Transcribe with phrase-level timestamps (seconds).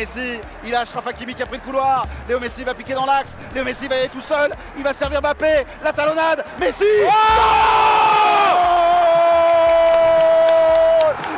[0.00, 2.06] Messi, il a Achraf Hakimi qui a pris le couloir.
[2.26, 3.36] Léo Messi va piquer dans l'axe.
[3.54, 4.50] Léo Messi va y aller tout seul.
[4.78, 5.66] Il va servir Mbappé.
[5.84, 6.42] La talonnade.
[6.58, 6.84] Messi.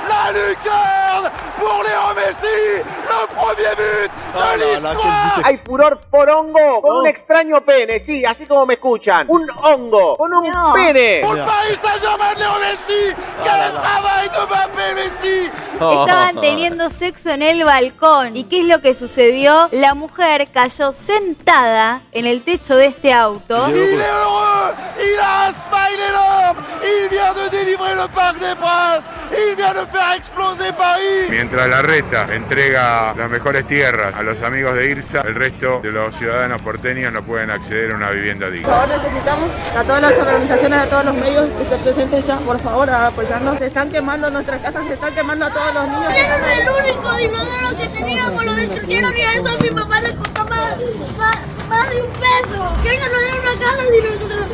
[0.09, 2.85] la lucarne pour Léo Messi.
[3.22, 5.43] Le premier but de l'histoire.
[5.45, 9.27] Hay furor por hongo con un extraño pene, sí, así como me escuchan.
[9.29, 10.73] Un hongo con un No.
[10.75, 11.20] pene.
[11.23, 13.14] Pour le Paris Saint-Germain de Léo Messi.
[13.45, 15.50] Quel travail de Mbappé Messi.
[15.74, 18.37] Estaban teniendo sexo en el balcón.
[18.37, 19.68] ¿Y qué es lo que sucedió?
[19.70, 23.66] La mujer cayó sentada en el techo de este auto.
[23.69, 24.62] Est heureux,
[24.99, 29.73] il a un smile énorme, il vient de délivrer le Parc des Princes, il vient
[29.73, 31.29] de faire exploser Paris.
[31.31, 35.91] Mientras la reta entrega las mejores tierras a los amigos de IRSA, el resto de
[35.93, 38.69] los ciudadanos porteños no pueden acceder a una vivienda digna.
[38.69, 42.37] Por favor, necesitamos a todas las organizaciones, a todos los medios que se presenten ya,
[42.39, 43.59] por favor, a apoyarnos.
[43.59, 46.12] Se están quemando nuestras casas, se están quemando a todos los niños.
[46.15, 50.15] Era el único inodoro que teníamos, lo destruyeron y a eso a mi papá le
[50.17, 50.77] costó más,
[51.19, 52.77] más, más de un peso.
[52.83, 54.47] Que nos den una casa si nosotros,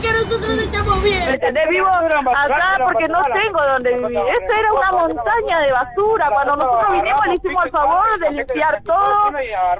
[0.00, 1.28] que nosotros estemos bien.
[1.28, 1.68] ¿Entendés?
[1.68, 4.18] Vivo acá porque no tengo donde vivir.
[4.18, 6.28] Esto era una montaña de basura.
[6.30, 9.22] Cuando nosotros vinimos le hicimos el favor de limpiar todo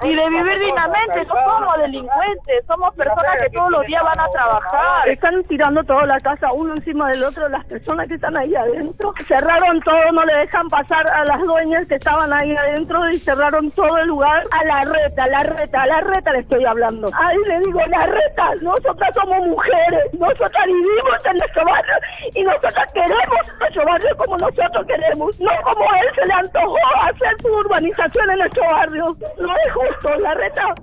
[0.03, 1.25] y de vivir dignamente.
[1.25, 5.09] No somos delincuentes, somos personas que todos los días van a trabajar.
[5.09, 9.13] Están tirando toda la casa uno encima del otro las personas que están ahí adentro.
[9.25, 13.69] Cerraron todo, no le dejan pasar a las dueñas que estaban ahí adentro y cerraron
[13.71, 14.43] todo el lugar.
[14.51, 17.09] A la reta, a la reta, a la reta le estoy hablando.
[17.13, 21.93] Ahí le digo, la reta, nosotras somos mujeres, nosotras vivimos en nuestro barrio
[22.35, 27.41] y nosotras queremos nuestro barrio como nosotros queremos, no como él se le antojó hacer
[27.41, 29.17] su urbanización en nuestro barrio.
[29.39, 30.75] No es justo, la reta.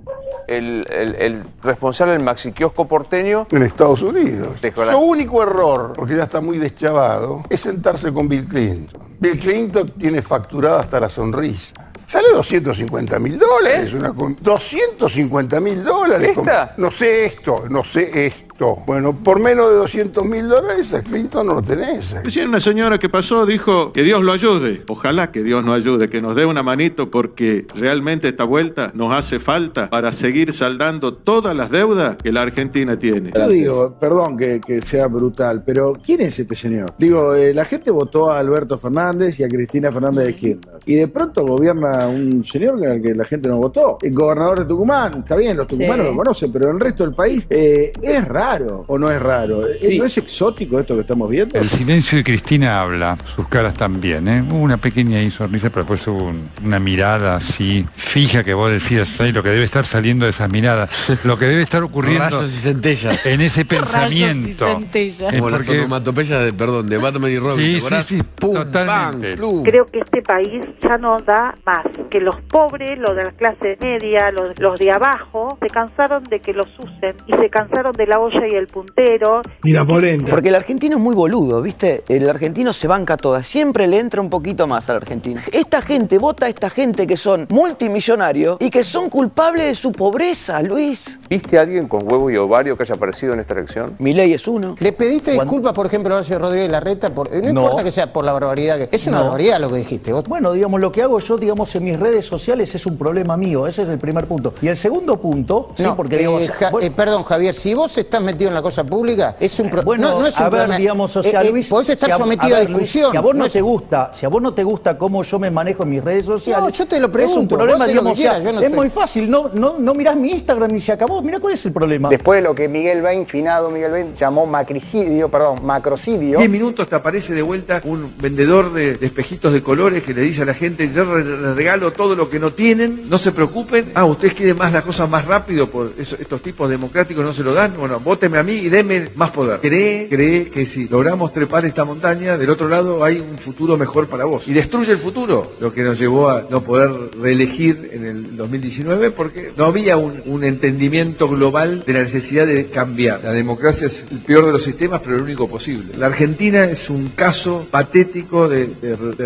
[0.47, 4.57] El, el- el responsable del maxi kiosco porteño en Estados Unidos.
[4.93, 9.01] Su único error, porque ya está muy deschavado, es sentarse con Bill Clinton.
[9.19, 11.73] Bill Clinton tiene facturada hasta la sonrisa.
[12.07, 13.93] Sale 250 mil dólares.
[13.93, 16.35] Una, con- 250 mil dólares.
[16.37, 16.73] ¿Esta?
[16.77, 18.50] No sé esto, no sé esto.
[18.85, 22.11] Bueno, por menos de 200 mil dólares a Clinton no lo tenés.
[22.23, 24.83] Recién una señora que pasó dijo que Dios lo ayude.
[24.87, 29.13] Ojalá que Dios nos ayude, que nos dé una manito porque realmente esta vuelta nos
[29.13, 33.31] hace falta para seguir saldando todas las deudas que la Argentina tiene.
[33.35, 36.93] Yo digo, perdón que, que sea brutal, pero ¿quién es este señor?
[36.99, 40.79] Digo, eh, la gente votó a Alberto Fernández y a Cristina Fernández de Kirchner.
[40.85, 43.97] Y de pronto gobierna un señor con el que la gente no votó.
[44.01, 46.11] El gobernador de Tucumán, está bien, los tucumanos Sí.
[46.11, 48.50] lo conocen, pero el resto del país eh, es raro
[48.87, 49.61] o no es raro.
[49.79, 49.97] Sí.
[49.97, 51.57] ¿No es exótico esto que estamos viendo?
[51.59, 54.43] El silencio de Cristina habla, sus caras también, ¿eh?
[54.49, 58.71] Hubo una pequeña ahí sonrisa, pero después hubo un- una mirada así fija que vos
[58.71, 60.89] decías, "Ay, lo que debe estar saliendo de esas miradas,
[61.25, 63.25] lo que debe estar ocurriendo Rayos y centellas.
[63.25, 64.79] en ese pensamiento.
[64.93, 67.79] Es Como las porque- onomatopeyas de, perdón, de Batman y Robin.
[67.81, 69.35] Sí, ¿te sí, sí, Pum, totalmente.
[69.35, 69.63] bang.
[69.63, 71.85] Creo que este país ya no da más.
[72.11, 76.41] Que los pobres, los de la clase media, los, los de abajo, se cansaron de
[76.41, 79.41] que los usen y se cansaron de la olla y el puntero.
[79.63, 80.29] Mira, polenta.
[80.29, 82.03] Porque el argentino es muy boludo, ¿viste?
[82.09, 85.39] El argentino se banca toda, siempre le entra un poquito más al argentino.
[85.53, 89.91] Esta gente vota a esta gente que son multimillonarios y que son culpables de su
[89.93, 90.99] pobreza, Luis.
[91.29, 93.95] ¿Viste a alguien con huevo y ovario que haya aparecido en esta elección?
[93.99, 94.75] Mi ley es uno.
[94.79, 97.13] ¿Le pediste disculpas, por ejemplo, a Horacio Rodríguez Larreta?
[97.13, 97.61] Por, no, No.
[97.63, 98.95] importa que sea por la barbaridad que.
[98.95, 99.23] Es una No.
[99.23, 100.11] barbaridad lo que dijiste.
[100.11, 103.37] Vos- Bueno, digamos, lo que hago yo, digamos, en mis redes sociales es un problema
[103.37, 103.65] mío.
[103.67, 104.53] Ese es el primer punto.
[104.61, 107.73] Y el segundo punto, sí, No, porque eh, digamos, Ja- bueno, eh, perdón, Javier, si
[107.73, 109.85] vos estás metido en la cosa pública, es un problema.
[109.85, 110.77] Bueno, no, no es un a ver, problema.
[110.77, 113.11] digamos, o sea, Eh, eh, Luis, podés estar si a- sometido a, ver, Luis, discusión.
[113.11, 115.39] si a vos no, es- te gusta, si a vos no te gusta cómo yo
[115.39, 117.83] me manejo en mis redes sociales, No, yo te lo es un pregunto, problema, vos
[117.83, 118.75] hacés lo digamos, o sea, quieras, yo no es sé.
[118.75, 121.21] muy fácil, no, no, no mirás mi Instagram y se acabó.
[121.21, 122.09] Mira cuál es el problema.
[122.09, 126.37] Después de lo que Miguel Bain, finado Miguel Bain, llamó macricidio, perdón, macrocidio.
[126.39, 130.21] 10 minutos te aparece de vuelta un vendedor de, de espejitos de colores que le
[130.21, 131.55] dice a la gente, yo re- les
[131.91, 133.91] todo lo que no tienen, no se preocupen.
[133.93, 137.53] Ah, ustedes quieren más las cosas más rápido, por estos tipos democráticos no se lo
[137.53, 137.73] dan.
[137.77, 139.59] Bueno, vóteme a mí y deme más poder.
[139.59, 144.07] Cree, cree que si logramos trepar esta montaña, del otro lado hay un futuro mejor
[144.07, 144.47] para vos.
[144.47, 149.11] Y destruye el futuro, lo que nos llevó a no poder reelegir en el 2019
[149.11, 153.23] porque no había un, entendimiento global de la necesidad de cambiar.
[153.23, 155.93] La democracia es el peor de los sistemas, pero el único posible.
[155.97, 158.69] La Argentina es un caso patético de,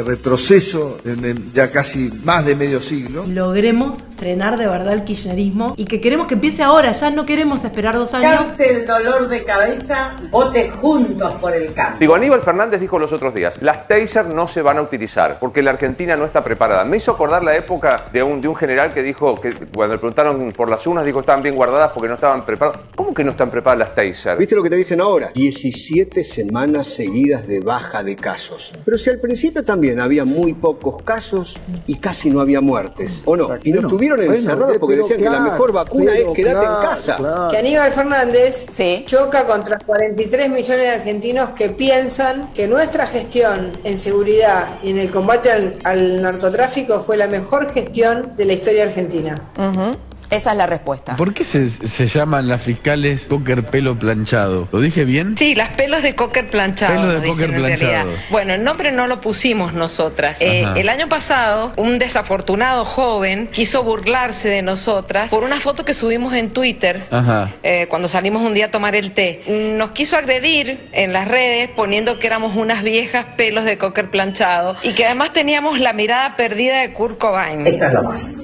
[0.05, 0.99] retroceso
[1.53, 3.25] ya casi más de medio siglo.
[3.27, 7.63] logremos frenar de verdad el kirchnerismo y que queremos que empiece ahora, ya no queremos
[7.63, 8.53] esperar dos años.
[8.59, 11.99] el dolor de cabeza, vote juntos por el cambio.
[11.99, 15.61] Digo, Aníbal Fernández dijo los otros días, las taser no se van a utilizar porque
[15.61, 16.85] la Argentina no está preparada.
[16.85, 19.99] Me hizo acordar la época de un, de un general que dijo que cuando le
[19.99, 22.81] preguntaron por las urnas, dijo que estaban bien guardadas porque no estaban preparadas.
[22.95, 24.37] ¿Cómo que no están preparadas las taser?
[24.37, 25.31] ¿Viste lo que te dicen ahora?
[25.33, 28.73] 17 semanas seguidas de baja de casos.
[28.83, 33.35] Pero si al principio también había muy pocos casos y casi no había muertes, ¿o
[33.35, 33.49] no?
[33.63, 36.81] Y nos Bueno, tuvieron bueno, encerrados porque decían que la mejor vacuna es quedarte claro,
[36.81, 37.15] en casa.
[37.17, 37.47] claro.
[37.49, 38.67] Que Aníbal Fernández
[39.05, 44.99] choca contra 43 millones de argentinos que piensan que nuestra gestión en seguridad y en
[44.99, 49.41] el combate al, al narcotráfico fue la mejor gestión de la historia argentina.
[50.29, 51.15] Esa es la respuesta.
[51.15, 54.67] ¿Por qué se, se llaman las fiscales cocker pelo planchado?
[54.71, 55.35] ¿Lo dije bien?
[55.37, 57.01] Sí, las pelos de cocker planchado.
[57.01, 58.11] Pelo de cocker planchado.
[58.29, 60.37] Bueno, el nombre no lo pusimos nosotras.
[60.39, 65.93] Eh, el año pasado, un desafortunado joven quiso burlarse de nosotras por una foto que
[65.93, 67.05] subimos en Twitter.
[67.11, 67.51] Ajá.
[67.63, 69.41] eh, cuando salimos un día a tomar el té,
[69.77, 74.75] nos quiso agredir en las redes poniendo que éramos unas viejas pelos de cocker planchado
[74.83, 77.65] y que además teníamos la mirada perdida de Kurt Cobain.
[77.65, 78.41] Esta es la más.